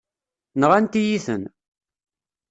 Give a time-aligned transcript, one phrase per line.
[0.59, 1.43] Nɣant-iyi-ten.